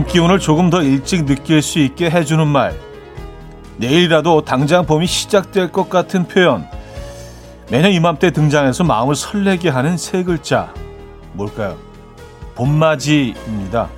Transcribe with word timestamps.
봄 0.00 0.06
기운을 0.06 0.38
조금 0.38 0.70
더 0.70 0.82
일찍 0.82 1.26
느낄 1.26 1.60
수 1.60 1.78
있게 1.78 2.08
해주는 2.08 2.46
말. 2.46 2.74
내일이라도 3.76 4.42
당장 4.46 4.86
봄이 4.86 5.06
시작될 5.06 5.72
것 5.72 5.90
같은 5.90 6.26
표현. 6.26 6.66
매년 7.70 7.92
이맘때 7.92 8.30
등장해서 8.30 8.82
마음을 8.82 9.14
설레게 9.14 9.68
하는 9.68 9.98
세 9.98 10.22
글자. 10.22 10.72
뭘까요? 11.34 11.76
봄맞이입니다. 12.54 13.90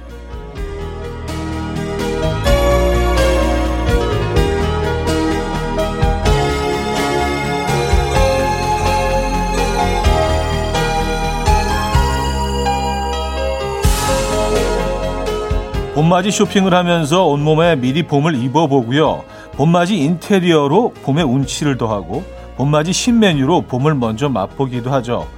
봄맞이 16.02 16.32
쇼핑을 16.32 16.74
하면서 16.74 17.28
온몸에 17.28 17.76
미리 17.76 18.02
봄을 18.02 18.34
입어보고요. 18.34 19.22
봄맞이 19.52 19.98
인테리어로 19.98 20.94
봄의 21.04 21.22
운치를 21.22 21.78
더하고 21.78 22.24
봄맞이 22.56 22.92
신메뉴로 22.92 23.62
봄을 23.68 23.94
먼저 23.94 24.28
맛보기도 24.28 24.92
하죠. 24.94 25.28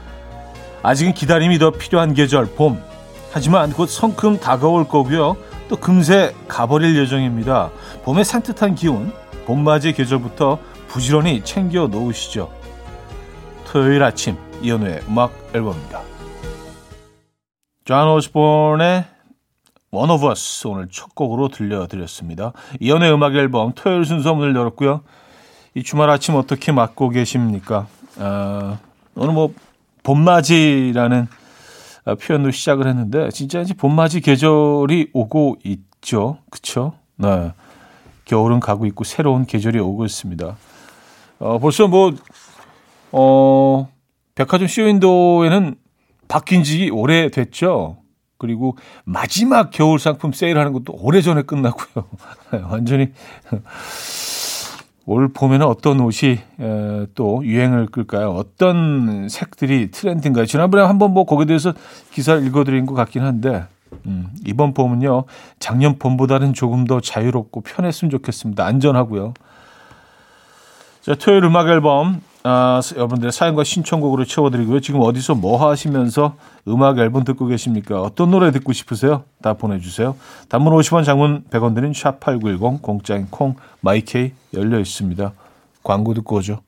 아직은 0.83 1.13
기다림이 1.13 1.59
더 1.59 1.71
필요한 1.71 2.15
계절 2.15 2.47
봄. 2.47 2.83
하지만 3.31 3.75
곧 3.75 3.91
성큼 3.91 4.41
다가올 4.41 4.89
거고요. 4.89 5.37
또 5.69 5.77
금세 5.77 6.35
가버릴 6.49 6.97
예정입니다. 6.97 7.69
봄의 8.05 8.25
산뜻한 8.25 8.75
기운, 8.75 9.13
봄맞이 9.45 9.93
계절부터 9.93 10.59
부지런히 10.89 11.45
챙겨 11.45 11.89
놓으시죠. 11.89 12.51
토요일 13.67 14.03
아침 14.03 14.39
이연우의 14.63 15.03
음악 15.09 15.31
앨범입니다. 15.53 16.01
조안 17.85 18.09
오스본의 18.09 19.14
One 19.95 20.11
of 20.11 20.27
Us 20.29 20.67
오늘 20.67 20.89
첫 20.91 21.15
곡으로 21.15 21.49
들려드렸습니다. 21.49 22.53
이현우의 22.81 23.13
음악 23.13 23.35
앨범 23.37 23.73
토요일 23.75 24.05
순서 24.05 24.35
문을 24.35 24.55
열었고요. 24.57 25.03
이 25.75 25.83
주말 25.83 26.11
아침 26.11 26.35
어떻게 26.35 26.73
맞고 26.73 27.11
계십니까? 27.11 27.87
아, 28.19 28.79
오늘 29.15 29.35
뭐 29.35 29.53
봄맞이라는 30.03 31.29
표현으로 32.21 32.51
시작을 32.51 32.87
했는데 32.89 33.31
진짜 33.31 33.61
이제 33.61 33.73
봄맞이 33.75 34.21
계절이 34.21 35.11
오고 35.13 35.59
있죠. 35.65 36.39
그쵸? 36.51 36.95
네. 37.17 37.53
겨울은 38.25 38.61
가고 38.61 38.87
있고 38.87 39.05
새로운 39.05 39.47
계절이 39.47 39.79
오고 39.79 40.05
있습니다. 40.05 40.57
어, 41.39 41.59
벌써 41.59 41.87
뭐, 41.89 42.13
어, 43.13 43.89
백화점 44.35 44.67
쇼윈도에는 44.67 45.77
바뀐 46.27 46.63
지 46.63 46.91
오래됐죠. 46.91 48.04
그리고 48.39 48.77
마지막 49.05 49.71
겨울 49.71 49.99
상품 49.99 50.33
세일하는 50.33 50.73
것도 50.73 50.93
오래전에 50.93 51.43
끝났고요. 51.43 52.07
완전히 52.71 53.13
올 55.07 55.33
봄에는 55.33 55.67
어떤 55.67 56.01
옷이 56.01 56.39
에, 56.61 57.07
또 57.15 57.45
유행을 57.45 57.87
끌까요? 57.87 58.31
어떤 58.31 59.29
색들이 59.29 59.91
트렌드인가요? 59.91 60.47
지난번에 60.47 60.85
한번 60.85 61.13
뭐 61.13 61.25
거기에 61.25 61.47
대해서 61.47 61.73
기사를 62.11 62.45
읽어드린 62.47 62.87
것 62.87 62.95
같긴 62.95 63.23
한데 63.23 63.67
음, 64.07 64.29
이번 64.47 64.75
봄은요 64.75 65.25
작년 65.59 65.99
봄보다는 65.99 66.55
조금 66.55 66.87
더 66.87 67.01
자유롭고 67.01 67.61
편했으면 67.61 68.11
좋겠습니다. 68.11 68.65
안전하고요. 68.65 69.35
자, 71.03 71.15
토요일 71.15 71.45
음악 71.45 71.69
앨범 71.69 72.23
아, 72.47 72.83
여러분들의 72.95 73.33
사연과 73.33 73.65
신청곡으로 73.65 74.27
채워드리고요. 74.27 74.81
지금 74.81 75.01
어디서 75.01 75.35
뭐 75.35 75.67
하시면서 75.67 76.37
음악 76.69 76.99
앨범 76.99 77.25
듣고 77.25 77.47
계십니까? 77.47 78.03
어떤 78.03 78.31
노래 78.31 78.51
듣고 78.53 78.75
싶으세요? 78.75 79.25
다 79.41 79.55
보내주세요. 79.55 80.15
단문 80.51 80.75
50원, 80.75 81.07
장문 81.07 81.45
100원 81.49 81.75
드린 81.75 81.93
샵8910, 81.93 82.83
공짜인 82.83 83.29
콩, 83.31 83.57
마이케이 83.81 84.33
열려 84.53 84.79
있습니다. 84.79 85.33
광고 85.83 86.13
듣고 86.13 86.37
오죠. 86.37 86.61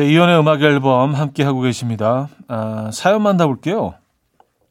네, 0.00 0.06
이연의 0.12 0.40
음악 0.40 0.62
앨범 0.62 1.14
함께 1.14 1.42
하고 1.42 1.60
계십니다. 1.60 2.30
아, 2.48 2.88
사연 2.90 3.20
만나볼게요. 3.20 3.92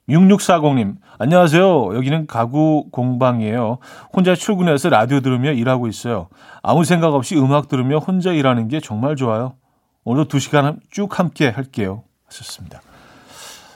6640님, 0.10 0.96
안녕하세요. 1.20 1.96
여기는 1.96 2.26
가구 2.26 2.88
공방이에요. 2.92 3.78
혼자 4.12 4.34
출근해서 4.34 4.90
라디오 4.90 5.20
들으며 5.20 5.52
일하고 5.52 5.88
있어요. 5.88 6.30
아무 6.64 6.84
생각 6.84 7.14
없이 7.14 7.38
음악 7.38 7.68
들으며 7.68 8.00
혼자 8.00 8.32
일하는 8.32 8.70
게 8.70 8.80
정말 8.80 9.16
좋아요. 9.16 9.54
오늘도 10.04 10.30
두 10.30 10.40
시간 10.40 10.80
쭉 10.90 11.20
함께 11.20 11.48
할게요. 11.48 12.02
하셨습니다. 12.26 12.82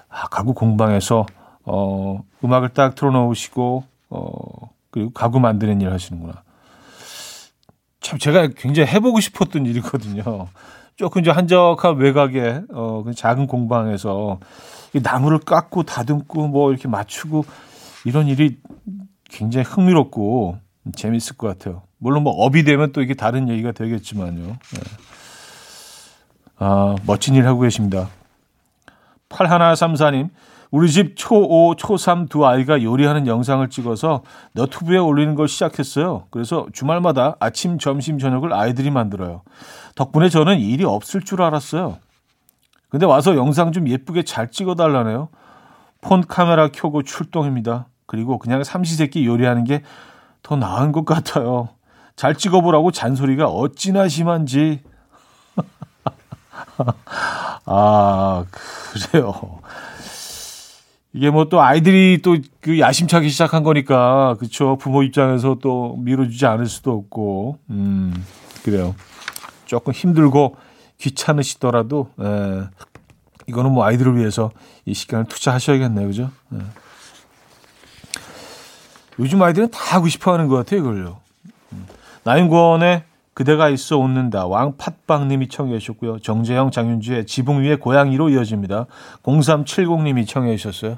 아, 0.09 0.27
가구 0.29 0.55
공방에서, 0.55 1.27
어, 1.65 2.23
음악을 2.43 2.69
딱 2.69 2.95
틀어놓으시고, 2.95 3.83
어, 4.09 4.69
그리고 4.89 5.11
가구 5.11 5.39
만드는 5.39 5.81
일 5.81 5.91
하시는구나. 5.91 6.41
참 8.01 8.17
제가 8.17 8.47
굉장히 8.57 8.89
해보고 8.89 9.19
싶었던 9.19 9.67
일이거든요. 9.67 10.47
조금 10.95 11.21
이제 11.21 11.31
한적한 11.31 11.97
외곽에 11.97 12.61
어그 12.71 13.13
작은 13.13 13.47
공방에서 13.47 14.39
나무를 15.01 15.39
깎고 15.39 15.83
다듬고 15.83 16.47
뭐 16.47 16.71
이렇게 16.71 16.87
맞추고 16.87 17.45
이런 18.05 18.27
일이 18.27 18.57
굉장히 19.25 19.65
흥미롭고 19.65 20.57
재밌을 20.95 21.37
것 21.37 21.47
같아요. 21.47 21.83
물론 21.97 22.23
뭐 22.23 22.33
업이 22.33 22.63
되면 22.63 22.91
또 22.91 23.01
이게 23.01 23.13
다른 23.13 23.49
얘기가 23.49 23.71
되겠지만요. 23.71 24.43
네. 24.43 24.57
아 26.57 26.95
멋진 27.05 27.33
일 27.35 27.47
하고 27.47 27.61
계십니다. 27.61 28.09
8134님 29.29 30.29
우리 30.73 30.91
집 30.91 31.16
초5, 31.16 31.78
초3 31.78 32.29
두 32.29 32.47
아이가 32.47 32.81
요리하는 32.81 33.28
영상을 33.28 33.69
찍어서 33.69 34.23
너튜브에 34.53 34.97
올리는 34.97 35.35
걸 35.35 35.47
시작했어요. 35.47 36.25
그래서 36.31 36.66
주말마다 36.73 37.35
아침, 37.39 37.78
점심, 37.78 38.17
저녁을 38.17 38.51
아이들이 38.51 38.89
만들어요. 38.89 39.44
덕분에 39.94 40.29
저는 40.29 40.59
일이 40.59 40.83
없을 40.83 41.22
줄 41.22 41.44
알았어요. 41.44 42.00
근데 42.89 43.06
와서 43.06 43.35
영상 43.35 43.72
좀 43.72 43.88
예쁘게 43.88 44.23
잘 44.23 44.50
찍어달라네요. 44.50 45.29
폰 46.01 46.25
카메라 46.25 46.69
켜고 46.69 47.03
출동입니다. 47.03 47.85
그리고 48.07 48.39
그냥 48.39 48.63
삼시세끼 48.63 49.28
요리하는 49.28 49.66
게 49.66 49.83
더 50.44 50.57
나은 50.57 50.91
것 50.91 51.06
같아요. 51.06 51.69
잘 52.16 52.35
찍어보라고 52.35 52.91
잔소리가 52.91 53.47
어찌나 53.47 54.07
심한지. 54.07 54.83
아, 57.66 58.45
그래요. 59.12 59.59
이게 61.13 61.29
뭐 61.29 61.46
또 61.46 61.62
아이들이 61.62 62.19
또 62.21 62.36
그 62.60 62.80
야심차게 62.80 63.27
시작한 63.30 63.63
거니까 63.63 64.36
그렇죠 64.39 64.77
부모 64.77 65.04
입장에서 65.04 65.57
또 65.62 65.98
밀어주지 65.98 66.45
않을 66.45 66.65
수도 66.68 66.94
없고 66.94 67.60
음 67.69 68.13
그래요 68.63 68.95
조금 69.65 69.92
힘들고 69.94 70.56
귀찮으시더라도 70.98 72.10
에, 72.19 72.25
예, 72.25 72.63
이거는 73.48 73.71
뭐 73.71 73.83
아이들을 73.86 74.15
위해서 74.18 74.51
이 74.86 74.94
시간을 74.94 75.25
투자하셔야겠네요 75.25 76.07
그죠 76.07 76.31
에. 76.54 76.57
예. 76.57 76.62
요즘 79.19 79.42
아이들은 79.42 79.69
다 79.71 79.95
하고 79.95 80.07
싶어하는 80.07 80.48
것 80.48 80.56
같아요 80.56 80.80
이걸요 80.80 81.19
음. 81.74 81.86
나윤권의 82.24 83.04
그대가 83.33 83.69
있어 83.69 83.97
웃는다. 83.97 84.45
왕팥빵님이 84.45 85.50
청해 85.50 85.80
주셨고요. 85.80 86.19
정재영, 86.19 86.71
장윤주의 86.71 87.25
지붕 87.25 87.62
위의 87.62 87.77
고양이로 87.77 88.30
이어집니다. 88.30 88.85
0370님이 89.24 90.27
청해 90.27 90.56
주셨어요. 90.57 90.97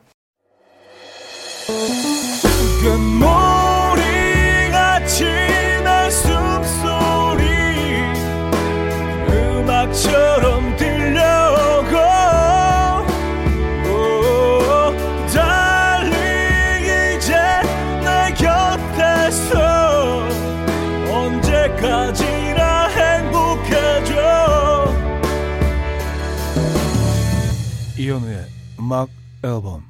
음악 28.86 29.10
앨범 29.44 29.84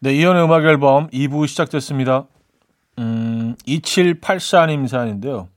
네, 0.00 0.14
이연의 0.14 0.44
음악 0.44 0.64
앨범 0.64 1.08
2부 1.10 1.46
시작됐습니다. 1.46 2.24
음, 2.98 3.56
2784님 3.66 4.88
사연인데요. 4.88 5.48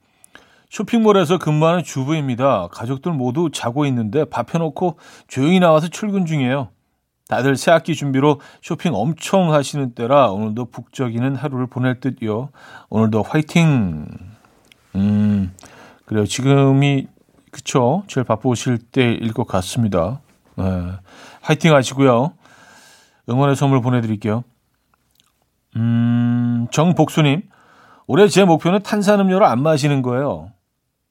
쇼핑몰에서 0.70 1.38
근무하는 1.38 1.84
주부입니다. 1.84 2.68
가족들 2.72 3.14
모두 3.14 3.50
자고 3.54 3.86
있는데 3.86 4.26
밥 4.26 4.54
해놓고 4.54 4.98
조용히 5.28 5.62
나와서 5.62 5.88
출근 5.88 6.26
중이에요. 6.26 6.70
다들 7.30 7.56
새학기 7.56 7.96
준비로 7.96 8.42
쇼핑 8.62 8.94
엄청 8.94 9.54
하시는 9.54 9.94
때라 9.94 10.32
오늘도 10.32 10.66
북적이는 10.66 11.38
하루를 11.38 11.68
보낼 11.68 12.02
듯요. 12.02 12.50
오늘도 12.90 13.24
화이팅! 13.24 14.08
음, 14.96 15.54
그래요. 16.04 16.26
지금이, 16.26 17.08
그쵸. 17.52 18.04
제일 18.08 18.26
바쁘실 18.26 18.80
때일 18.80 19.32
것 19.32 19.48
같습니다. 19.48 20.20
네. 20.56 20.92
화이팅 21.42 21.74
하시고요. 21.74 22.34
응원의 23.30 23.56
선물 23.56 23.82
보내드릴게요. 23.82 24.44
음, 25.76 26.68
정복수님. 26.72 27.50
올해 28.08 28.28
제 28.28 28.44
목표는 28.44 28.82
탄산음료를 28.84 29.46
안 29.46 29.62
마시는 29.62 30.02
거예요. 30.02 30.52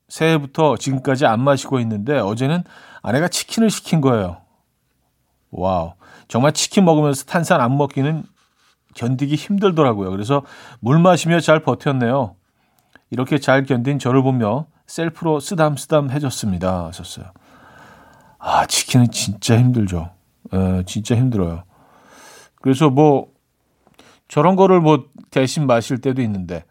새해부터 0.09 0.77
지금까지 0.77 1.25
안 1.25 1.41
마시고 1.41 1.79
있는데 1.81 2.19
어제는 2.19 2.65
아내가 3.03 3.29
치킨을 3.29 3.71
시킨 3.71 4.01
거예요. 4.01 4.43
Wow. 5.51 5.95
정말 6.29 6.53
치킨 6.53 6.85
먹으면서 6.85 7.25
탄산 7.25 7.61
안 7.61 7.77
먹기는 7.77 8.25
견디기 8.95 9.37
힘들더라고요. 9.37 10.11
그래서 10.11 10.43
물 10.81 10.99
마시며 10.99 11.41
잘 11.41 11.63
버텼네요. 11.63 12.37
이렇게 13.11 13.39
잘 13.39 13.65
견딘 13.65 13.99
저를 13.99 14.23
보며 14.23 14.67
셀프로 14.87 15.41
쓰담쓰담 15.41 16.11
해줬습니다. 16.11 16.87
하셨어요. 16.87 17.27
아, 18.39 18.67
치킨은 18.67 19.11
진짜 19.11 19.59
힘들죠. 19.59 20.11
에, 20.53 20.83
진짜 20.87 21.17
힘들어요. 21.17 21.65
그래서 22.61 22.91
뭐 22.91 23.29
저런 24.29 24.57
거를 24.57 24.81
뭐 24.81 25.05
대신 25.31 25.67
마실 25.67 26.01
때도 26.01 26.23
있는데 26.23 26.65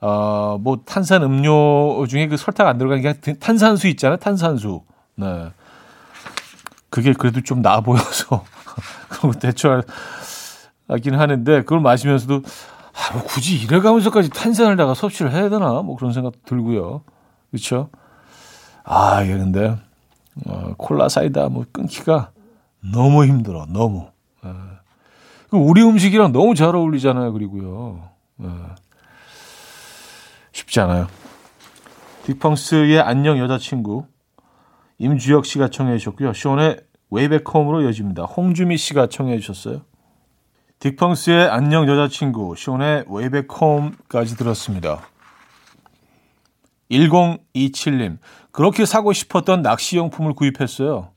어, 0.00 0.58
뭐 0.60 0.80
탄산 0.84 1.22
음료 1.22 2.06
중에 2.06 2.28
그 2.28 2.36
설탕 2.36 2.66
안 2.68 2.78
들어간 2.78 3.00
게 3.00 3.12
탄산수 3.34 3.88
있잖아요. 3.88 4.16
탄산수. 4.16 4.82
네. 5.16 5.50
그게 6.88 7.12
그래도 7.12 7.40
좀 7.42 7.62
나아 7.62 7.80
보여서 7.80 8.44
그거 9.08 9.32
대처하긴 9.32 11.14
하는데 11.14 11.60
그걸 11.62 11.80
마시면서도 11.80 12.42
아, 12.92 13.14
뭐 13.14 13.22
굳이 13.24 13.56
이래 13.56 13.80
가면서까지 13.80 14.30
탄산을 14.30 14.76
다가 14.76 14.94
섭취를 14.94 15.32
해야 15.32 15.48
되나 15.48 15.82
뭐 15.82 15.96
그런 15.96 16.12
생각 16.12 16.44
들고요. 16.44 17.02
그렇죠? 17.50 17.90
아, 18.84 19.22
이게 19.22 19.36
근데 19.36 19.76
어, 20.46 20.74
콜라 20.76 21.08
사이다 21.08 21.48
뭐 21.48 21.64
끊기가 21.72 22.30
너무 22.80 23.24
힘들어. 23.24 23.66
너무. 23.66 24.10
예. 24.44 24.50
우리 25.52 25.82
음식이랑 25.82 26.32
너무 26.32 26.54
잘 26.54 26.74
어울리잖아요. 26.74 27.32
그리고요. 27.32 28.08
예. 28.42 28.46
쉽지 30.52 30.80
않아요. 30.80 31.08
딕펑스의 32.24 33.02
안녕 33.04 33.38
여자친구 33.38 34.06
임주혁 34.98 35.46
씨가 35.46 35.68
청해 35.68 35.98
주셨고요. 35.98 36.32
쇼의 36.32 36.80
웨이백홈으로 37.10 37.82
이어집니다. 37.82 38.24
홍주미 38.24 38.76
씨가 38.76 39.08
청해 39.08 39.38
주셨어요. 39.40 39.82
딕펑스의 40.80 41.50
안녕 41.50 41.88
여자친구, 41.88 42.54
쇼의 42.56 43.04
웨이백홈까지 43.08 44.36
들었습니다. 44.36 45.00
1027님, 46.90 48.18
그렇게 48.52 48.84
사고 48.84 49.12
싶었던 49.12 49.62
낚시용품을 49.62 50.34
구입했어요. 50.34 51.10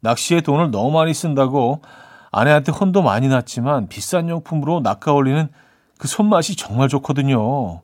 낚시에 0.00 0.40
돈을 0.40 0.70
너무 0.70 0.90
많이 0.90 1.12
쓴다고 1.14 1.82
아내한테 2.30 2.72
혼도 2.72 3.02
많이 3.02 3.28
났지만 3.28 3.88
비싼 3.88 4.28
용품으로 4.28 4.80
낚아 4.80 5.12
올리는 5.12 5.48
그 5.98 6.08
손맛이 6.08 6.56
정말 6.56 6.88
좋거든요. 6.88 7.82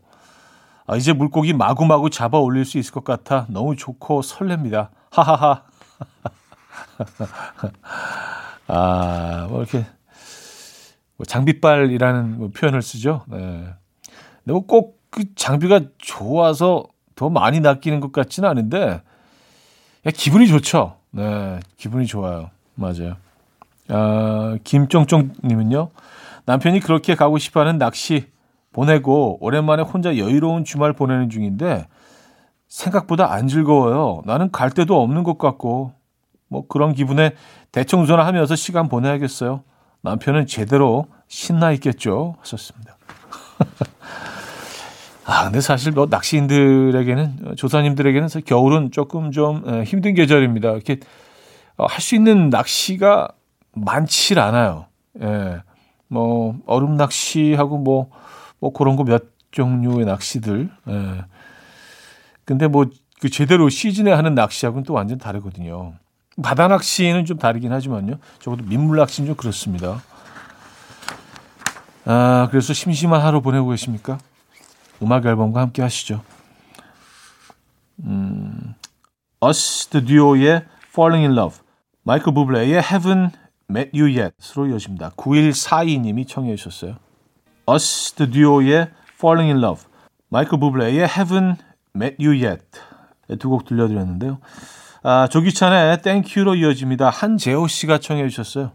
아, 0.87 0.97
이제 0.97 1.13
물고기 1.13 1.53
마구마구 1.53 2.11
잡아 2.11 2.39
올릴 2.39 2.65
수 2.65 2.79
있을 2.79 2.93
것 2.93 3.05
같아 3.05 3.47
너무 3.49 3.75
좋고 3.77 4.21
설렙니다. 4.21 4.91
하하하. 5.11 5.63
아, 8.69 9.47
뭐 9.49 9.63
이렇게 9.63 9.87
뭐 11.17 11.25
장비빨이라는 11.27 12.39
뭐 12.39 12.51
표현을 12.55 12.83
쓰죠. 12.83 13.25
네. 13.29 13.39
근데 13.39 14.53
뭐 14.53 14.67
꼭 14.67 15.05
그 15.15 15.33
장비가 15.37 15.81
좋아서 15.97 16.89
더 17.15 17.31
많이 17.31 17.61
낚이는 17.61 18.01
것 18.01 18.11
같지는 18.11 18.49
않은데 18.49 19.01
기분이 20.13 20.49
좋죠. 20.49 20.97
네, 21.15 21.61
기분이 21.77 22.07
좋아요. 22.07 22.51
맞아요. 22.75 23.15
아, 23.89 24.59
김쫑쫑님은요. 24.65 25.91
남편이 26.47 26.81
그렇게 26.81 27.15
가고 27.15 27.39
싶어하는 27.39 27.79
낚시 27.79 28.27
보내고 28.73 29.39
오랜만에 29.41 29.83
혼자 29.85 30.19
여유로운 30.19 30.65
주말 30.65 30.93
보내는 30.93 31.31
중인데 31.31 31.87
생각보다 32.67 33.33
안 33.33 33.47
즐거워요. 33.47 34.23
나는 34.25 34.51
갈 34.51 34.71
데도 34.71 35.01
없는 35.01 35.23
것 35.23 35.39
같고 35.39 35.93
뭐 36.49 36.67
그런 36.67 36.95
기분에 36.95 37.35
대청소나 37.71 38.27
하면서 38.27 38.57
시간 38.57 38.89
보내야겠어요. 38.89 39.63
남편은 40.03 40.49
제대로 40.49 41.07
신나 41.29 41.71
있겠죠. 41.73 42.35
하셨습니다. 42.41 42.97
아, 45.27 45.45
근데 45.45 45.61
사실 45.61 45.93
뭐 45.93 46.07
낚시인들에게는 46.11 47.55
조사님들에게는 47.57 48.29
겨울은 48.45 48.91
조금 48.91 49.31
좀 49.33 49.83
힘든 49.85 50.15
계절입니다. 50.15 50.71
이렇게 50.73 50.99
어, 51.77 51.87
할수 51.87 52.15
있는 52.15 52.51
낚시가 52.51 53.29
많지 53.73 54.39
않아요. 54.39 54.87
예. 55.21 55.63
뭐 56.09 56.57
얼음 56.67 56.97
낚시하고 56.97 57.79
뭐 57.79 58.11
뭐 58.61 58.73
그런 58.73 58.97
거 58.97 59.05
몇 59.05 59.25
종류의 59.51 60.07
낚시들. 60.07 60.71
예. 60.89 61.25
근데 62.45 62.67
뭐 62.67 62.87
그 63.21 63.31
제대로 63.31 63.71
시즌에 63.71 64.13
하는 64.13 64.35
낚시하고는 64.35 64.85
또 64.85 64.93
완전 64.93 65.17
다르거든요. 65.19 65.95
바다 66.43 66.69
낚시는 66.69 67.25
좀 67.25 67.39
다르긴 67.39 67.73
하지만요. 67.73 68.17
적어도 68.39 68.65
민물 68.65 68.99
낚시는 68.99 69.29
좀 69.29 69.37
그렇습니다. 69.37 70.03
아, 72.05 72.49
그래서 72.51 72.75
심심한 72.75 73.23
하루 73.23 73.41
보내고 73.41 73.69
계십니까? 73.69 74.19
음악 75.05 75.27
앨범과 75.27 75.61
함께 75.61 75.83
하시죠. 75.83 76.23
음, 78.05 78.75
Us, 79.45 79.87
The 79.89 80.05
Duo의 80.05 80.65
Falling 80.89 81.27
in 81.27 81.33
Love, 81.39 81.59
마이클 82.03 82.33
부블레의 82.33 82.81
Haven't 82.83 83.33
Met 83.71 83.91
You 83.99 84.17
Yet으로 84.19 84.67
이어집니다. 84.69 85.11
9142님이 85.11 86.27
청해 86.27 86.57
주셨어요. 86.57 86.97
Us 87.71 88.13
the 88.13 88.31
Duo의 88.31 88.91
Falling 89.15 89.53
in 89.53 89.59
Love, 89.63 89.85
마이클 90.29 90.59
부블레의 90.59 91.07
Haven't 91.07 91.59
Met 91.95 92.17
You 92.25 92.43
Yet 92.45 92.65
두 93.39 93.49
곡 93.49 93.65
들려드렸는데요. 93.65 94.39
아, 95.03 95.29
조기찬의 95.31 96.03
Thank 96.03 96.35
You로 96.37 96.55
이어집니다. 96.57 97.11
한재호 97.11 97.69
씨가 97.69 97.99
청해 97.99 98.29
주셨어요. 98.29 98.73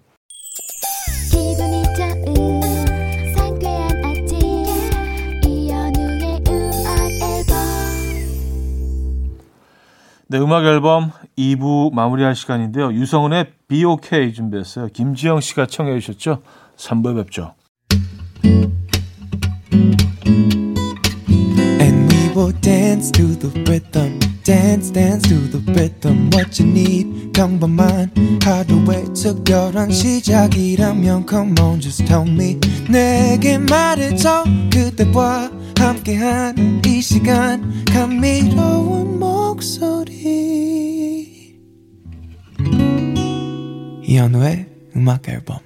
네, 10.31 10.37
음악 10.37 10.63
앨범 10.63 11.11
2부 11.39 11.91
마무리할 11.91 12.35
시간인데요. 12.35 12.93
유성은의 12.93 13.47
Be 13.67 13.83
OK 13.83 14.31
준비했어요. 14.31 14.89
김지영 14.93 15.41
씨가 15.41 15.65
청해 15.65 15.99
주셨죠? 15.99 16.43
3부에 16.77 17.15
뵙죠. 17.15 17.55
dance 22.61 23.11
to 23.11 23.35
the 23.35 23.49
rhythm. 23.63 24.19
Dance, 24.43 24.91
dance 24.91 25.27
to 25.29 25.35
the 25.35 25.59
rhythm. 25.73 26.29
What 26.31 26.59
you 26.59 26.69
need, 26.69 27.33
come 27.33 27.59
by 27.59 27.69
mine. 27.69 28.11
하루의 28.43 29.13
특별한 29.13 29.91
시작이라면 29.91 31.25
come 31.27 31.55
on, 31.59 31.79
just 31.79 32.05
tell 32.05 32.27
me. 32.27 32.59
내게 32.89 33.57
말해줘 33.57 34.43
그대와 34.71 35.58
함께한 35.79 36.81
이 36.85 37.01
시간 37.01 37.85
감미로운 37.85 39.17
목소리. 39.17 40.11
이현우의 44.03 44.67
음악 44.97 45.29
앨범. 45.29 45.59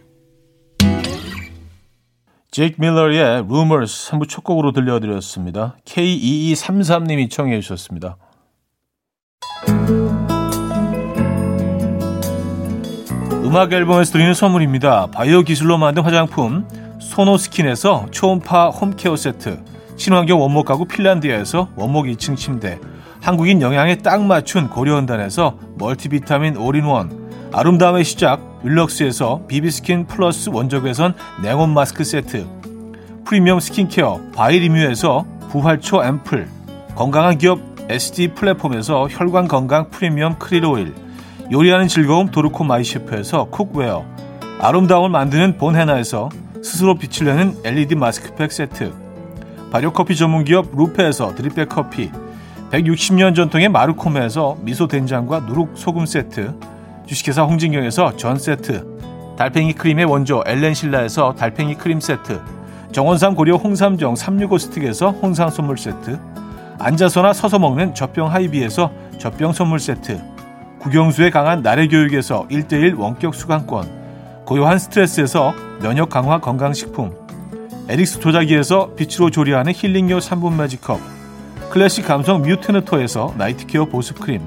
제이크 2.52 2.80
밀러의 2.80 3.40
Rumors 3.40 4.12
3부 4.12 4.30
첫 4.30 4.44
곡으로 4.44 4.72
들려드렸습니다. 4.72 5.78
K2233님이 5.86 7.32
청해 7.32 7.60
주셨습니다. 7.62 8.18
음악 13.44 13.74
앨범에서 13.74 14.12
드리는 14.12 14.36
선물입니다. 14.36 15.08
바이오 15.08 15.42
기술로 15.42 15.80
만든 15.80 16.04
화장품 16.04 16.68
소노스킨에서 17.02 18.06
초음파 18.12 18.70
home 18.70 18.93
care 18.93 19.16
세트 19.16 19.73
친환경 19.96 20.42
원목 20.42 20.66
가구 20.66 20.86
핀란드에서 20.86 21.70
원목 21.76 22.06
2층 22.06 22.36
침대 22.36 22.80
한국인 23.22 23.62
영양에 23.62 23.96
딱 23.98 24.22
맞춘 24.24 24.70
고려은단에서 24.70 25.58
멀티비타민 25.78 26.58
올인원 26.58 27.50
아름다움의 27.54 28.04
시작 28.04 28.60
윌럭스에서 28.64 29.46
비비스킨 29.48 30.08
플러스 30.08 30.50
원적외선 30.50 31.14
냉온 31.42 31.74
마스크 31.74 32.04
세트 32.04 32.46
프리미엄 33.26 33.60
skin 33.60 33.90
care 33.90 34.20
바이리뮤에서 34.36 35.26
부활초 35.50 36.04
앰플 36.04 36.48
건강한 36.96 37.38
기업 37.38 37.60
SD 37.90 38.30
플랫폼에서 38.30 39.08
혈관 39.10 39.48
건강 39.48 39.90
프리미엄 39.90 40.38
크릴 40.40 40.66
오일 40.66 40.94
요리하는 41.52 41.88
즐거움 41.88 42.30
도르코 42.30 42.64
마이셰프에서 42.64 43.46
cookware 43.46 44.06
아름다움을 44.60 45.10
만드는 45.10 45.58
본헤나에서 45.58 46.30
스스로 46.64 46.96
빛을 46.96 47.26
내는 47.26 47.56
LED 47.64 47.96
마스크팩 47.96 48.52
세트 48.52 49.03
발효커피 49.74 50.16
전문기업 50.16 50.68
루페에서 50.76 51.34
drip 51.34 51.53
bag 51.53 51.68
커피 51.68 52.12
160년 52.70 53.36
전통의 53.36 53.70
마르코메에서 53.70 54.58
미소 54.62 54.88
된장과 54.88 55.40
누룩 55.42 55.72
소금 55.74 56.06
세트 56.06 56.54
주식회사 57.08 57.42
홍진경에서 57.42 58.16
전 58.16 58.38
세트 58.38 59.36
달팽이 59.36 59.74
크림의 59.74 60.06
원조 60.06 60.44
엘렌실라에서 60.46 61.34
달팽이 61.34 61.74
크림 61.74 62.00
세트 62.00 62.40
정원삼 62.92 63.34
고려 63.34 63.56
홍삼정 63.56 64.16
365 64.16 64.60
스틱에서 64.60 65.10
홍삼 65.10 65.50
선물 65.50 65.80
세트 65.80 66.20
앉아서나 66.78 67.34
서서 67.34 67.58
먹는 67.58 67.96
젖병 67.96 68.32
하이비에서 68.32 68.92
젖병 69.18 69.54
선물 69.54 69.80
세트 69.80 70.22
국영수의 70.82 71.32
강한 71.32 71.64
나래 71.64 71.88
교육에서 71.88 72.48
1대1 72.48 73.00
원격 73.00 73.34
수강권 73.34 74.44
고요한 74.46 74.78
스트레스에서 74.78 75.56
면역 75.82 76.10
강화 76.10 76.40
건강식품 76.40 77.23
에릭스 77.90 78.20
도자기에서 78.20 78.96
빛으로 78.96 79.30
조리하는 79.30 79.74
힐링요 79.76 80.20
3분 80.20 80.56
매직컵 80.56 81.00
클래식 81.70 82.06
감성 82.06 82.42
뮤트너토에서 82.42 83.36
나이트케어 83.38 83.86
보습크림 83.86 84.42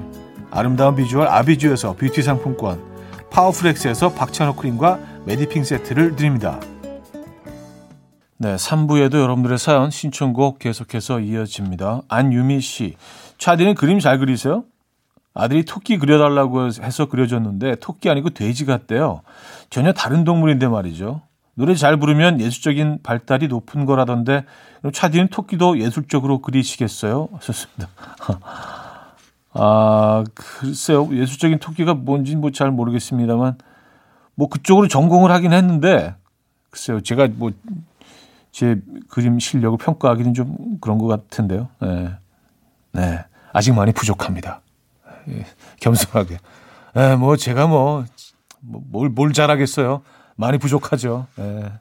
아름다운 0.49 0.95
비주얼 0.95 1.27
아비주에서 1.27 1.95
뷰티 1.97 2.23
상품권 2.23 2.81
파워프렉스에서 3.29 4.13
박찬호 4.13 4.55
크림과 4.55 4.99
메디핑 5.25 5.63
세트를 5.63 6.15
드립니다. 6.15 6.59
네, 8.37 8.55
3부에도 8.55 9.15
여러분들의 9.15 9.57
사연 9.57 9.91
신청곡 9.91 10.59
계속해서 10.59 11.19
이어집니다. 11.19 12.01
안유미 12.07 12.61
씨. 12.61 12.95
차디는 13.37 13.75
그림 13.75 13.99
잘 13.99 14.19
그리세요? 14.19 14.63
아들이 15.33 15.65
토끼 15.65 15.97
그려달라고 15.97 16.67
해서 16.67 17.07
그려줬는데 17.07 17.75
토끼 17.75 18.09
아니고 18.09 18.31
돼지 18.31 18.65
같대요. 18.65 19.21
전혀 19.69 19.91
다른 19.91 20.23
동물인데 20.23 20.67
말이죠. 20.67 21.21
노래 21.57 21.73
잘 21.73 21.97
부르면 21.97 22.39
예술적인 22.39 22.99
발달이 23.01 23.47
높은 23.47 23.85
거라던데 23.85 24.45
차디는 24.93 25.29
토끼도 25.29 25.79
예술적으로 25.79 26.39
그리시겠어요? 26.39 27.29
하셨습니다. 27.33 27.89
아 29.53 30.23
글쎄요 30.35 31.09
예술적인 31.11 31.57
토끼가 31.59 31.95
뭔지 31.95 32.35
뭐 32.35 32.51
잘 32.51 32.69
모르겠습니다만 32.69 33.57
뭐 34.35 34.49
그쪽으로 34.49 34.87
전공을 34.87 35.31
하긴 35.31 35.51
했는데 35.53 36.15
글쎄요 36.69 37.01
제가 37.01 37.27
뭐 37.35 37.51
제 38.57 38.81
그림 39.09 39.37
실력을 39.37 39.77
평가하기는 39.77 40.33
좀 40.33 40.79
그런 40.81 40.97
것 40.97 41.05
같은데요. 41.05 41.67
네, 41.79 42.09
네 42.91 43.23
아직 43.53 43.71
많이 43.75 43.91
부족합니다. 43.91 44.61
예, 45.29 45.45
겸손하게. 45.79 46.39
예, 46.95 47.15
뭐 47.17 47.35
제가 47.35 47.67
뭐뭘뭘 48.61 49.33
잘하겠어요. 49.33 50.01
많이 50.37 50.57
부족하죠. 50.57 51.27
예. 51.39 51.71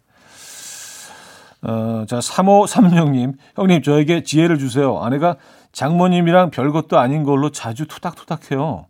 어, 1.62 2.04
자, 2.08 2.18
3536님. 2.18 3.34
형님, 3.54 3.82
저에게 3.82 4.22
지혜를 4.22 4.58
주세요. 4.58 4.98
아내가 4.98 5.36
장모님이랑 5.72 6.50
별것도 6.50 6.98
아닌 6.98 7.22
걸로 7.22 7.50
자주 7.50 7.86
투닥투닥해요. 7.86 8.86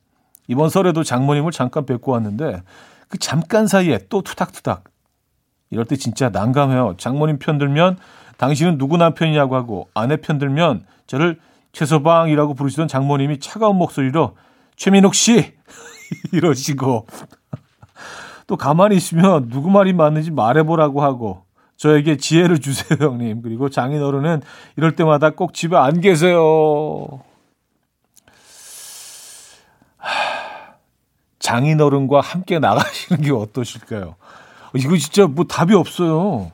이번 0.49 0.71
설에도 0.71 1.03
장모님을 1.03 1.53
잠깐 1.53 1.85
뵙고 1.85 2.13
왔는데 2.13 2.63
그 3.09 3.19
잠깐 3.19 3.67
사이에 3.67 4.01
또 4.09 4.23
투닥투닥. 4.23 4.85
이럴 5.71 5.85
때 5.85 5.97
진짜 5.97 6.29
난감해요. 6.29 6.95
장모님 6.99 7.39
편 7.39 7.59
들면 7.59 7.99
당신은 8.37 8.79
누구 8.79 8.97
남편이냐고 8.97 9.57
하고 9.57 9.89
아내 9.95 10.17
편 10.17 10.39
들면 10.39 10.87
저를 11.07 11.41
최서방이라고 11.73 12.55
부르시던 12.55 12.89
장모님이 12.89 13.41
차가운 13.41 13.77
목소리로 13.77 14.37
최민옥 14.77 15.15
씨 15.15 15.55
이러시고 16.33 17.07
또 18.47 18.57
가만히 18.57 18.97
있으면 18.97 19.49
누구 19.49 19.71
말이 19.71 19.93
맞는지 19.93 20.31
말해보라고 20.31 21.03
하고 21.03 21.45
저에게 21.77 22.17
지혜를 22.17 22.59
주세요, 22.61 22.99
형님. 22.99 23.43
그리고 23.43 23.69
장인어른은 23.69 24.43
이럴 24.77 24.97
때마다 24.97 25.31
꼭 25.31 25.53
집에 25.53 25.77
안 25.77 26.01
계세요. 26.01 27.21
장인어른과 31.39 32.21
함께 32.21 32.59
나가시는 32.59 33.23
게 33.23 33.33
어떠실까요? 33.33 34.17
이거 34.75 34.97
진짜 34.97 35.27
뭐 35.27 35.45
답이 35.45 35.75
없어요. 35.75 36.51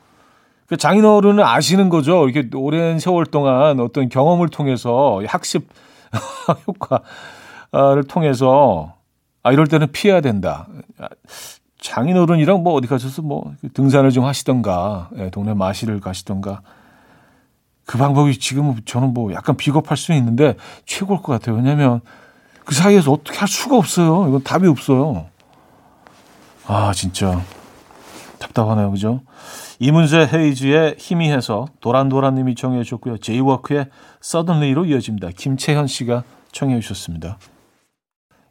그러니까 0.66 0.76
장인어른은 0.78 1.42
아시는 1.42 1.88
거죠. 1.88 2.28
이렇게 2.28 2.48
오랜 2.56 2.98
세월 2.98 3.26
동안 3.26 3.80
어떤 3.80 4.08
경험을 4.08 4.48
통해서 4.48 5.20
학습 5.26 5.66
효과를 6.66 8.04
통해서 8.08 8.94
아 9.42 9.52
이럴 9.52 9.66
때는 9.66 9.92
피해야 9.92 10.20
된다. 10.20 10.66
장인어른이랑 11.82 12.62
뭐 12.62 12.74
어디 12.74 12.86
가셔서 12.86 13.22
뭐 13.22 13.52
등산을 13.74 14.12
좀 14.12 14.24
하시던가, 14.24 15.10
예, 15.18 15.30
동네 15.30 15.52
마실을 15.52 16.00
가시던가. 16.00 16.62
그 17.84 17.98
방법이 17.98 18.38
지금 18.38 18.76
저는 18.84 19.12
뭐 19.12 19.32
약간 19.34 19.56
비겁할 19.56 19.96
수는 19.96 20.18
있는데 20.20 20.54
최고일 20.86 21.22
것 21.22 21.32
같아요. 21.32 21.56
왜냐면 21.56 22.00
그 22.64 22.74
사이에서 22.74 23.10
어떻게 23.10 23.36
할 23.36 23.48
수가 23.48 23.76
없어요. 23.76 24.28
이건 24.28 24.42
답이 24.44 24.68
없어요. 24.68 25.26
아, 26.66 26.92
진짜 26.94 27.42
답답하네요. 28.38 28.90
그죠? 28.92 29.20
이문세 29.80 30.30
헤이즈의 30.32 30.94
희미해서 30.98 31.66
도란도란님이 31.80 32.54
청해 32.54 32.84
주셨고요. 32.84 33.18
제이워크의 33.18 33.86
Suddenly로 34.20 34.84
이어집니다. 34.84 35.30
김채현 35.36 35.88
씨가 35.88 36.22
청해 36.52 36.78
주셨습니다. 36.78 37.38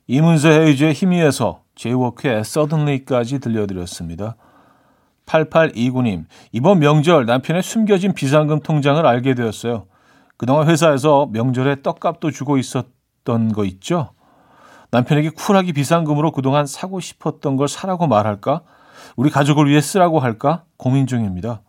이문세 0.08 0.50
헤이즈의 0.50 0.92
희미해서 0.92 1.62
제이워크의 1.76 2.40
Suddenly까지 2.40 3.40
들려드렸습니다. 3.40 4.36
8829님, 5.26 6.26
이번 6.52 6.80
명절 6.80 7.26
남편의 7.26 7.64
숨겨진 7.64 8.14
비상금 8.14 8.60
통장을 8.60 9.06
알게 9.06 9.34
되었어요. 9.34 9.86
그동안 10.38 10.68
회사에서 10.68 11.28
명절에 11.32 11.82
떡값도 11.84 12.32
주고 12.32 12.58
있었던 12.58 13.54
거 13.54 13.66
있죠? 13.66 14.12
남편에게 14.92 15.30
쿨하게 15.30 15.72
비상금으로 15.72 16.32
그동안 16.32 16.66
사고 16.66 17.00
싶었던 17.00 17.56
걸 17.56 17.68
사라고 17.68 18.08
말할까? 18.08 18.62
우리 19.16 19.30
가족을 19.30 19.70
위해 19.70 19.80
쓰라고 19.80 20.20
할까? 20.20 20.64
고민 20.78 21.08
중입니다. 21.08 21.62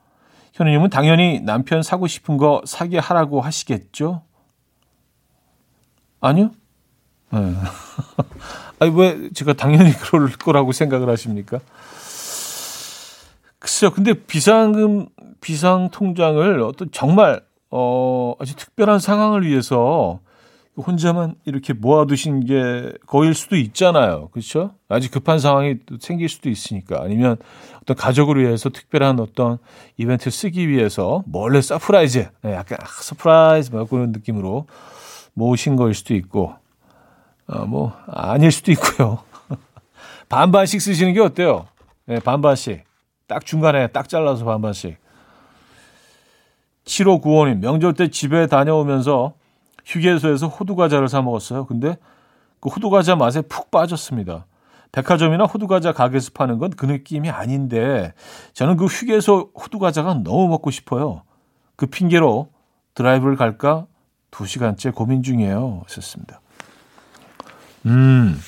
현우님은 0.55 0.91
당연히 0.91 1.41
남편 1.41 1.83
사고 1.83 2.07
싶은 2.07 2.37
거 2.37 2.63
사게 2.65 2.99
하라고 2.99 3.41
하시겠죠? 3.41 4.23
아니요? 6.21 6.51
네. 7.33 7.55
아니, 8.79 8.93
왜 8.95 9.31
제가 9.35 9.55
당연히 9.55 9.93
그럴 9.93 10.31
거라고 10.33 10.73
생각을 10.73 11.09
하십니까? 11.09 11.61
글쎄요. 13.59 13.91
근데 13.93 14.13
비상금, 14.15 15.07
비상 15.41 15.89
통장을 15.91 16.61
어떤 16.61 16.91
정말, 16.91 17.43
어, 17.71 18.35
아주 18.39 18.55
특별한 18.57 18.99
상황을 18.99 19.47
위해서 19.47 20.21
혼자만 20.77 21.35
이렇게 21.45 21.75
모아두신 21.75 22.47
게 22.47 22.93
거일 23.07 23.35
수도 23.35 23.57
있잖아요. 23.57 24.29
그렇죠? 24.29 24.75
아주 24.89 25.11
급한 25.11 25.39
상황이 25.39 25.77
생길 26.01 26.29
수도 26.29 26.49
있으니까. 26.49 27.03
아니면 27.03 27.37
어떤 27.83 27.97
가족을 27.97 28.39
위해서 28.43 28.71
특별한 28.71 29.21
어떤 29.21 29.59
이벤트를 29.99 30.33
쓰기 30.33 30.69
위해서 30.69 31.23
몰래 31.27 31.61
surprise, 31.61 32.29
네, 32.43 32.55
약간 32.55 32.79
아, 32.81 32.87
surprise 32.87 33.75
막 33.75 33.89
그런 33.91 34.13
느낌으로 34.13 34.67
모으신 35.35 35.77
거일 35.77 35.95
수도 35.95 36.15
있고. 36.15 36.55
어, 37.53 37.67
뭐, 37.67 37.93
아닐 38.07 38.51
수도 38.51 38.73
있고요. 38.73 39.19
반반씩 40.29 40.81
쓰시는 40.81 41.13
게 41.13 41.21
어때요? 41.21 41.67
네, 42.07 42.19
반반씩. 42.19 42.85
딱 43.27 43.45
중간에 43.45 43.89
딱 43.89 44.09
잘라서 44.09 44.45
반반씩. 44.45 44.97
7595님, 46.85 47.59
명절 47.59 47.95
때 47.95 48.09
집에 48.09 48.47
다녀오면서 48.47 49.35
휴게소에서 49.85 50.49
호두과자를 50.49 51.09
사 51.09 51.23
먹었어요. 51.23 51.67
근데 51.67 51.97
그 52.61 52.69
호두과자 52.69 53.17
맛에 53.17 53.43
푹 53.43 53.71
빠졌습니다. 53.71 54.47
백화점이나 54.93 55.45
호두과자 55.45 55.93
가게에서 55.93 56.31
파는 56.35 56.59
건 56.59 56.71
그 56.77 56.87
느낌이 56.87 57.31
아닌데 57.31 58.13
저는 58.53 58.77
그 58.77 58.85
휴게소 58.87 59.53
호두과자가 59.55 60.15
너무 60.23 60.49
먹고 60.49 60.71
싶어요. 60.71 61.23
그 61.77 61.87
핑계로 61.87 62.49
드라이브를 62.95 63.37
갈까 63.37 63.87
두 64.31 64.47
시간째 64.47 64.91
고민 64.91 65.23
중이에요. 65.23 65.83
썼습니다. 65.89 66.42
음. 67.87 68.39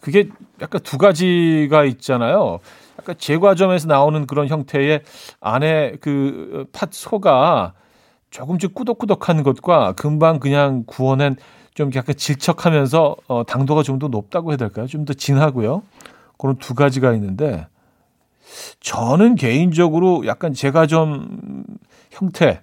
그게 0.00 0.28
약간 0.60 0.80
두 0.82 0.98
가지가 0.98 1.84
있잖아요. 1.84 2.60
약간 2.98 3.16
제과점에서 3.18 3.88
나오는 3.88 4.26
그런 4.26 4.48
형태의 4.48 5.02
안에 5.40 5.96
그 6.00 6.66
팥소가 6.72 7.74
조금씩 8.30 8.74
꾸덕꾸덕한 8.74 9.42
것과 9.42 9.92
금방 9.92 10.38
그냥 10.40 10.84
구워낸 10.86 11.36
좀 11.74 11.90
약간 11.94 12.14
질척하면서 12.16 13.16
어, 13.26 13.44
당도가 13.44 13.82
좀 13.82 13.98
더 13.98 14.08
높다고 14.08 14.50
해야 14.50 14.56
될까요? 14.56 14.86
좀 14.86 15.04
더 15.04 15.12
진하고요. 15.14 15.82
그런 16.38 16.56
두 16.56 16.74
가지가 16.74 17.12
있는데 17.14 17.66
저는 18.80 19.34
개인적으로 19.36 20.26
약간 20.26 20.52
좀 20.86 21.64
형태 22.10 22.60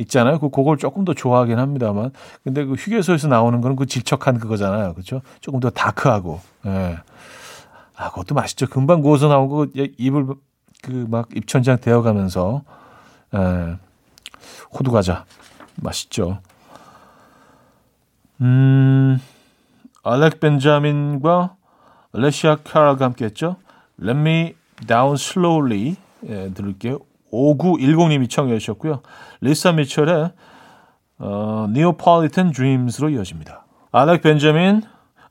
있잖아요. 0.00 0.38
그 0.38 0.50
그걸 0.50 0.76
조금 0.76 1.04
더 1.04 1.14
좋아하긴 1.14 1.58
합니다만. 1.58 2.10
근데 2.44 2.64
그 2.64 2.74
휴게소에서 2.74 3.28
나오는 3.28 3.60
거는 3.60 3.76
그 3.76 3.86
질척한 3.86 4.38
그거잖아요. 4.38 4.94
그렇죠? 4.94 5.22
조금 5.40 5.60
더 5.60 5.70
다크하고. 5.70 6.40
예. 6.66 6.98
아, 7.96 8.10
그것도 8.10 8.34
맛있죠. 8.34 8.66
금방 8.66 9.02
구워서 9.02 9.28
나온 9.28 9.48
거 9.48 9.66
입을 9.74 10.26
그 10.82 11.06
막 11.08 11.28
입천장 11.34 11.78
되어가면서 11.78 12.62
예. 13.34 13.76
호두 14.72 14.90
과자 14.90 15.24
맛있죠. 15.76 16.38
음. 18.40 19.20
알렉 20.02 20.40
벤자민과 20.40 21.56
레시아 22.14 22.56
카라가 22.64 23.04
함께 23.04 23.26
했죠. 23.26 23.56
Let 24.02 24.18
me 24.18 24.54
down 24.86 25.14
slowly. 25.14 25.96
예, 26.26 26.50
들을게요. 26.54 27.00
5910님이 27.32 28.28
청해 28.28 28.58
주셨고요. 28.58 29.02
리사 29.40 29.72
미철의 29.72 30.32
어, 31.18 31.66
Neapolitan 31.68 32.52
Dreams로 32.52 33.10
이어집니다. 33.10 33.66
알렉 33.92 34.22
벤자민, 34.22 34.82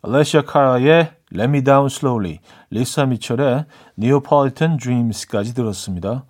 레시아 0.04 0.44
카라의 0.44 1.12
Let 1.34 1.50
Me 1.50 1.64
Down 1.64 1.88
Slowly, 1.88 2.40
리사 2.70 3.06
미철의 3.06 3.66
Neapolitan 3.98 4.78
Dreams까지 4.78 5.54
들었습니다. 5.54 6.26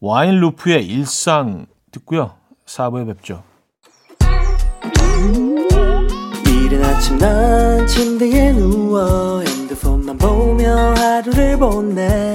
와인 0.00 0.40
루프의 0.40 0.86
일상 0.86 1.66
듣고요. 1.90 2.32
4부에 2.66 3.06
뵙죠. 3.06 3.42
이른 6.46 6.84
아침 6.84 7.18
난 7.18 7.86
침대에 7.86 8.52
누워 8.52 9.40
핸드폰만 9.40 10.18
보며 10.18 10.94
하루를 10.94 11.58
보내 11.58 12.27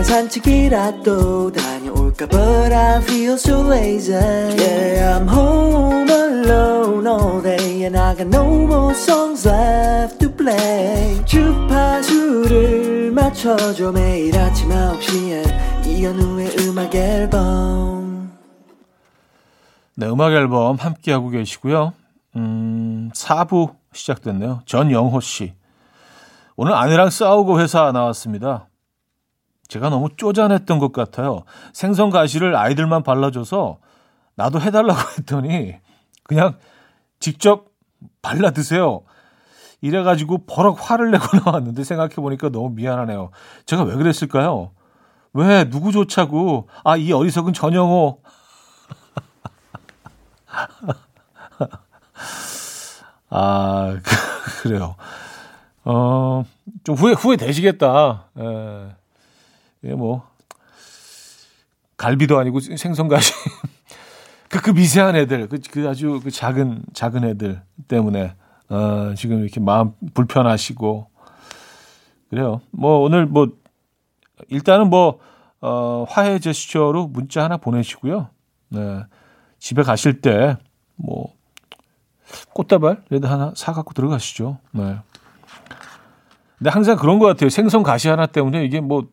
날 0.00 0.04
산책이라도 0.04 1.52
다녀올까 1.52 2.26
But 2.26 2.72
I 2.72 3.02
feel 3.02 3.34
so 3.34 3.60
lazy 3.70 4.14
Yeah 4.14 5.18
I'm 5.18 5.28
home 5.28 6.08
alone 6.08 7.06
all 7.06 7.42
day 7.42 7.84
And 7.84 7.98
I 7.98 8.16
got 8.16 8.28
no 8.28 8.46
more 8.64 8.94
songs 8.94 9.46
left 9.46 10.18
to 10.20 10.34
play 10.34 11.22
주파수를 11.26 13.12
맞춰줘 13.12 13.92
매일 13.92 14.38
아침 14.38 14.70
9시에 14.70 15.86
이현우의 15.86 16.56
음악 16.60 16.94
앨범 16.94 18.32
네, 19.96 20.06
음악 20.06 20.32
앨범 20.32 20.76
함께하고 20.76 21.28
계시고요. 21.28 21.92
음, 22.36 23.10
4부 23.12 23.74
시작됐네요. 23.92 24.62
전영호 24.64 25.20
씨. 25.20 25.52
오늘 26.56 26.72
아내랑 26.72 27.10
싸우고 27.10 27.60
회사 27.60 27.92
나왔습니다. 27.92 28.69
제가 29.70 29.88
너무 29.88 30.08
쪼잔했던 30.16 30.78
것 30.80 30.92
같아요. 30.92 31.44
생선 31.72 32.10
가시를 32.10 32.56
아이들만 32.56 33.04
발라줘서 33.04 33.78
나도 34.34 34.60
해달라고 34.60 34.98
했더니 35.18 35.76
그냥 36.24 36.58
직접 37.20 37.66
발라 38.20 38.50
드세요. 38.50 39.02
이래가지고 39.80 40.44
버럭 40.46 40.76
화를 40.90 41.12
내고 41.12 41.24
나왔는데 41.46 41.84
생각해보니까 41.84 42.48
너무 42.50 42.70
미안하네요. 42.70 43.30
제가 43.64 43.84
왜 43.84 43.94
그랬을까요? 43.94 44.72
왜 45.32 45.70
누구 45.70 45.92
좋자고 45.92 46.68
아 46.84 46.96
이 46.96 47.12
어리석은 47.12 47.52
전영호 47.52 48.20
아, 53.30 53.96
그래요. 54.62 54.96
어, 55.84 56.44
좀 56.82 56.96
후회, 56.96 57.12
후회 57.12 57.36
되시겠다. 57.36 58.24
예. 58.38 58.96
예, 59.84 59.94
뭐. 59.94 60.28
갈비도 61.96 62.38
아니고 62.38 62.60
생선가시. 62.60 63.32
그, 64.48 64.60
그 64.60 64.70
미세한 64.70 65.16
애들, 65.16 65.48
그, 65.48 65.58
그 65.70 65.88
아주 65.88 66.20
그 66.22 66.30
작은, 66.30 66.82
작은 66.92 67.24
애들 67.24 67.62
때문에, 67.88 68.34
어, 68.68 69.14
지금 69.16 69.42
이렇게 69.42 69.60
마음 69.60 69.92
불편하시고. 70.14 71.08
그래요. 72.30 72.60
뭐, 72.70 73.00
오늘 73.00 73.26
뭐, 73.26 73.48
일단은 74.48 74.88
뭐, 74.90 75.18
어, 75.60 76.04
화해 76.08 76.38
제스처로 76.38 77.06
문자 77.06 77.44
하나 77.44 77.58
보내시고요. 77.58 78.28
네. 78.70 79.04
집에 79.58 79.82
가실 79.82 80.20
때, 80.20 80.56
뭐, 80.96 81.34
꽃다발이라도 82.54 83.28
하나 83.28 83.52
사 83.56 83.72
갖고 83.72 83.92
들어가시죠. 83.92 84.58
네. 84.72 84.96
근데 86.58 86.70
항상 86.70 86.96
그런 86.96 87.18
것 87.18 87.26
같아요. 87.26 87.50
생선 87.50 87.82
가시 87.82 88.08
하나 88.08 88.26
때문에 88.26 88.64
이게 88.64 88.80
뭐, 88.80 89.08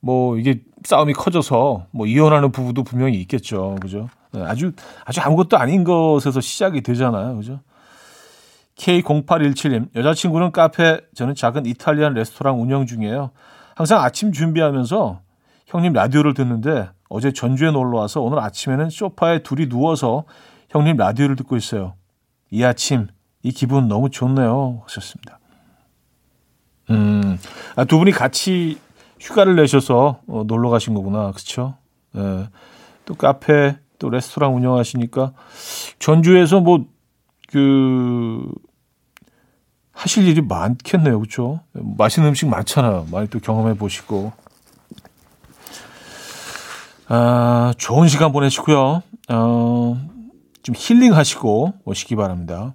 뭐, 0.00 0.36
이게 0.38 0.60
싸움이 0.84 1.12
커져서 1.12 1.86
뭐 1.90 2.06
이혼하는 2.06 2.52
부부도 2.52 2.84
분명히 2.84 3.20
있겠죠. 3.20 3.76
그죠? 3.80 4.08
네, 4.32 4.42
아주, 4.42 4.72
아주 5.04 5.20
아무것도 5.20 5.56
아닌 5.56 5.84
것에서 5.84 6.40
시작이 6.40 6.82
되잖아요. 6.82 7.36
그죠? 7.36 7.60
K0817님, 8.76 9.94
여자친구는 9.96 10.52
카페, 10.52 11.00
저는 11.14 11.34
작은 11.34 11.66
이탈리안 11.66 12.14
레스토랑 12.14 12.60
운영 12.60 12.86
중이에요. 12.86 13.30
항상 13.74 14.02
아침 14.02 14.32
준비하면서 14.32 15.20
형님 15.66 15.92
라디오를 15.92 16.34
듣는데 16.34 16.88
어제 17.08 17.32
전주에 17.32 17.70
놀러 17.70 17.98
와서 17.98 18.20
오늘 18.20 18.38
아침에는 18.40 18.90
소파에 18.90 19.42
둘이 19.42 19.68
누워서 19.68 20.24
형님 20.70 20.96
라디오를 20.96 21.36
듣고 21.36 21.56
있어요. 21.56 21.94
이 22.50 22.62
아침 22.64 23.08
이 23.42 23.52
기분 23.52 23.88
너무 23.88 24.10
좋네요. 24.10 24.82
하셨습니다. 24.84 25.38
음, 26.90 27.38
아, 27.74 27.84
두 27.84 27.98
분이 27.98 28.12
같이 28.12 28.78
휴가를 29.20 29.56
내셔서 29.56 30.20
어, 30.26 30.44
놀러 30.46 30.70
가신 30.70 30.94
거구나. 30.94 31.30
그렇죠? 31.32 31.76
예. 32.16 32.48
또 33.04 33.14
카페 33.14 33.76
또 33.98 34.10
레스토랑 34.10 34.54
운영하시니까 34.56 35.32
전주에서 35.98 36.60
뭐 36.60 36.96
그 37.48 38.52
하실 39.92 40.26
일이 40.26 40.42
많겠네요. 40.42 41.18
그렇죠? 41.18 41.60
맛있는 41.72 42.28
음식 42.28 42.48
많잖아요. 42.48 43.06
많이 43.10 43.28
또 43.28 43.38
경험해 43.38 43.78
보시고. 43.78 44.32
아, 47.08 47.72
좋은 47.78 48.08
시간 48.08 48.32
보내시고요. 48.32 49.02
어, 49.28 50.08
좀 50.62 50.74
힐링하시고 50.76 51.74
오시기 51.84 52.16
바랍니다. 52.16 52.74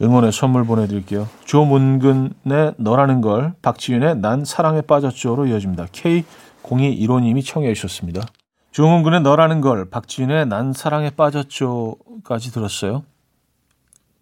응원의 0.00 0.32
선물 0.32 0.64
보내드릴게요. 0.64 1.28
조문근의 1.44 2.74
너라는 2.76 3.20
걸, 3.20 3.54
박지윤의 3.62 4.18
난 4.18 4.44
사랑에 4.44 4.80
빠졌죠로 4.80 5.46
이어집니다. 5.46 5.86
K0215님이 5.86 7.44
청해 7.44 7.74
주셨습니다. 7.74 8.22
조문근의 8.70 9.22
너라는 9.22 9.60
걸, 9.60 9.90
박지윤의 9.90 10.46
난 10.46 10.72
사랑에 10.72 11.10
빠졌죠까지 11.10 12.52
들었어요. 12.52 13.02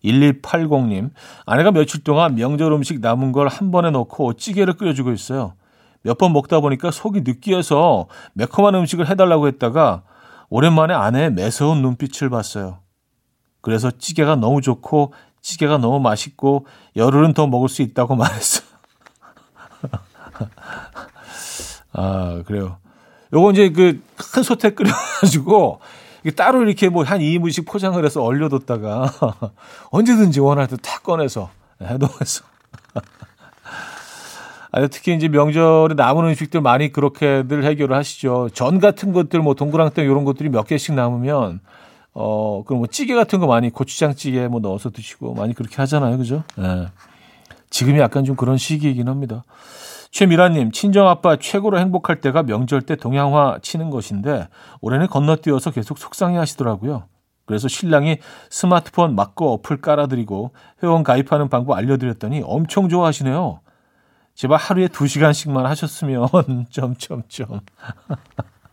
1280님, 0.04 1.10
아내가 1.46 1.72
며칠 1.72 2.02
동안 2.04 2.36
명절 2.36 2.72
음식 2.72 3.00
남은 3.00 3.32
걸 3.32 3.48
한 3.48 3.70
번에 3.70 3.90
넣고 3.90 4.34
찌개를 4.34 4.74
끓여주고 4.74 5.12
있어요. 5.12 5.54
몇 6.02 6.18
번 6.18 6.32
먹다 6.32 6.60
보니까 6.60 6.90
속이 6.92 7.22
느끼해서 7.22 8.06
매콤한 8.34 8.74
음식을 8.76 9.08
해달라고 9.10 9.48
했다가 9.48 10.02
오랜만에 10.48 10.94
아내의 10.94 11.32
매서운 11.32 11.82
눈빛을 11.82 12.30
봤어요. 12.30 12.78
그래서 13.60 13.90
찌개가 13.90 14.36
너무 14.36 14.60
좋고 14.60 15.12
찌개가 15.46 15.78
너무 15.78 16.00
맛있고 16.00 16.66
열흘은 16.96 17.32
더 17.32 17.46
먹을 17.46 17.68
수 17.68 17.82
있다고 17.82 18.16
말했어요. 18.18 18.66
아, 21.92 22.42
그래요. 22.46 22.78
요거 23.32 23.52
이제 23.52 23.70
그큰 23.70 24.42
솥에 24.42 24.70
끓여가지고 24.70 25.80
따로 26.34 26.62
이렇게 26.64 26.88
뭐 26.88 27.04
한 27.04 27.20
2인분씩 27.20 27.66
포장을 27.66 28.04
해서 28.04 28.22
얼려뒀다가 28.22 29.12
언제든지 29.90 30.40
원할 30.40 30.66
때 30.66 30.76
탁 30.76 31.02
꺼내서 31.04 31.50
해동해서 31.80 32.44
아, 34.72 34.86
특히 34.88 35.14
이제 35.14 35.28
명절에 35.28 35.94
남은 35.94 36.24
음식들 36.24 36.60
많이 36.60 36.90
그렇게들 36.92 37.64
해결을 37.64 37.96
하시죠. 37.96 38.50
전 38.52 38.78
같은 38.80 39.12
것들, 39.12 39.40
뭐 39.40 39.54
동그랑땡 39.54 40.04
이런 40.04 40.24
것들이 40.24 40.48
몇 40.50 40.66
개씩 40.66 40.94
남으면 40.94 41.60
어, 42.18 42.62
그럼 42.64 42.78
뭐 42.78 42.86
찌개 42.86 43.14
같은 43.14 43.40
거 43.40 43.46
많이 43.46 43.68
고추장찌개 43.68 44.48
뭐 44.48 44.60
넣어서 44.60 44.88
드시고 44.88 45.34
많이 45.34 45.52
그렇게 45.52 45.76
하잖아요. 45.76 46.16
그죠? 46.16 46.44
네. 46.56 46.86
지금이 47.68 47.98
약간 47.98 48.24
좀 48.24 48.36
그런 48.36 48.56
시기이긴 48.56 49.08
합니다. 49.08 49.44
최미라님, 50.12 50.72
친정아빠 50.72 51.36
최고로 51.36 51.78
행복할 51.78 52.22
때가 52.22 52.42
명절 52.42 52.80
때 52.80 52.96
동양화 52.96 53.58
치는 53.60 53.90
것인데 53.90 54.48
올해는 54.80 55.08
건너뛰어서 55.08 55.70
계속 55.72 55.98
속상해 55.98 56.38
하시더라고요. 56.38 57.04
그래서 57.44 57.68
신랑이 57.68 58.16
스마트폰 58.48 59.14
막고 59.14 59.52
어플 59.52 59.82
깔아드리고 59.82 60.52
회원 60.82 61.02
가입하는 61.02 61.50
방법 61.50 61.76
알려드렸더니 61.76 62.40
엄청 62.46 62.88
좋아하시네요. 62.88 63.60
제발 64.34 64.58
하루에 64.58 64.88
두 64.88 65.06
시간씩만 65.06 65.66
하셨으면 65.66 66.28
점점점. 66.72 67.60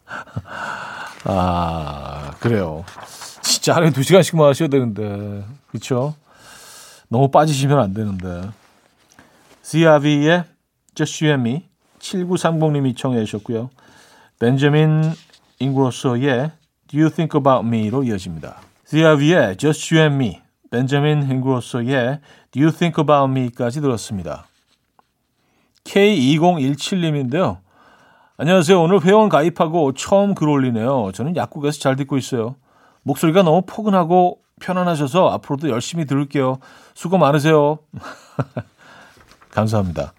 아, 1.26 2.32
그래요. 2.40 2.84
진짜 3.42 3.76
하루에 3.76 3.92
두 3.92 4.04
시간씩만 4.04 4.48
하셔야 4.50 4.68
되는데. 4.68 5.46
그쵸? 5.68 6.16
너무 7.08 7.30
빠지시면 7.30 7.80
안 7.80 7.94
되는데. 7.94 8.50
CRV의 9.62 10.44
Just 10.96 11.24
You 11.24 11.34
and 11.34 11.50
Me 11.50 11.68
7930님이 12.00 12.96
청해 12.98 13.24
주셨고요. 13.26 13.70
벤저민 14.40 15.14
잉그로소의 15.60 16.52
Do 16.88 17.00
You 17.00 17.10
Think 17.10 17.40
About 17.40 17.66
Me로 17.66 18.04
이어집니다. 18.04 18.58
CRV의 18.86 19.58
Just 19.58 19.96
You 19.96 20.04
and 20.04 20.16
Me, 20.16 20.42
벤저민 20.70 21.24
잉그로소의 21.24 22.20
Do 22.52 22.62
You 22.62 22.72
Think 22.76 23.02
About 23.02 23.32
Me까지 23.32 23.82
들었습니다. 23.82 24.48
K2017님인데요. 25.86 27.60
안녕하세요. 28.44 28.82
오늘 28.82 29.02
회원 29.06 29.30
가입하고 29.30 29.94
처음 29.94 30.36
글 30.36 30.50
올리네요. 30.50 31.14
저는 31.14 31.38
약국에서 31.38 31.80
잘 31.80 31.96
듣고 31.96 32.18
있어요. 32.18 32.58
목소리가 33.04 33.42
너무 33.42 33.62
포근하고 33.66 34.40
편안하셔서 34.60 35.30
앞으로도 35.30 35.70
열심히 35.70 36.04
들을게요. 36.04 36.58
수고 36.94 37.18
많으세요. 37.18 37.80
감사합니다. 39.50 40.12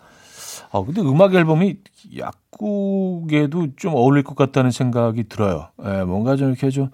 아, 0.72 0.82
근데 0.87 1.02
음악 1.02 1.34
앨범이 1.34 1.76
약국에도 2.16 3.66
좀 3.76 3.94
어울릴 3.94 4.24
것 4.24 4.37
같다는 4.37 4.70
생각이 4.70 5.24
들어요. 5.24 5.68
예, 5.84 6.04
뭔가 6.04 6.37
좀 6.37 6.48
이렇게 6.48 6.70
좀 6.70 6.88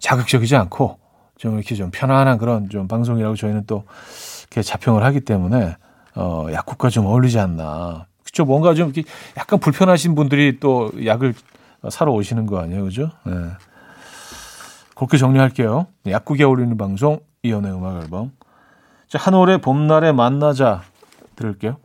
자극적이지 0.00 0.56
않고 0.56 0.98
좀 1.36 1.54
이렇게 1.54 1.76
좀 1.76 1.92
편안한 1.92 2.36
그런 2.36 2.68
좀 2.68 2.88
방송이라고 2.88 3.36
저희는 3.36 3.66
또 3.68 3.84
이렇게 4.40 4.62
자평을 4.62 5.04
하기 5.04 5.20
때문에 5.20 5.76
어, 6.16 6.48
약국과 6.50 6.90
좀 6.90 7.06
어울리지 7.06 7.38
않나. 7.38 8.08
그쵸. 8.34 8.44
뭔가 8.44 8.74
좀 8.74 8.92
약간 9.38 9.60
불편하신 9.60 10.16
분들이 10.16 10.58
또 10.58 10.90
약을 11.04 11.34
사러 11.88 12.12
오시는 12.12 12.46
거 12.46 12.58
아니에요. 12.58 12.82
그죠? 12.82 13.10
예. 13.28 13.32
그렇게 14.96 15.16
정리할게요. 15.18 15.86
약국에 16.08 16.42
어울리는 16.42 16.76
방송, 16.76 17.20
이연의 17.44 17.72
음악 17.72 18.02
앨범. 18.02 18.32
자, 19.08 19.18
한올의 19.18 19.58
봄날에 19.58 20.10
만나자 20.10 20.82
들을게요. 21.36 21.76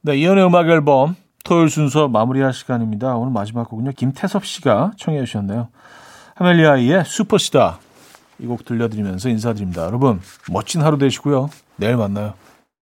네, 0.00 0.16
이연의 0.16 0.46
음악 0.46 0.68
앨범 0.70 1.16
토요일 1.44 1.68
순서 1.68 2.08
마무리할 2.08 2.54
시간입니다. 2.54 3.14
오늘 3.16 3.30
마지막 3.30 3.68
곡은요. 3.68 3.92
김태섭 3.92 4.46
씨가 4.46 4.92
청해 4.96 5.22
주셨네요. 5.26 5.68
하멜리아이의 6.36 7.04
슈퍼스타 7.04 7.78
이 8.40 8.46
곡 8.46 8.64
들려드리면서 8.64 9.28
인사드립니다. 9.28 9.84
여러분 9.86 10.20
멋진 10.50 10.82
하루 10.82 10.98
되시고요. 10.98 11.50
내일 11.76 11.96
만나요. 11.96 12.34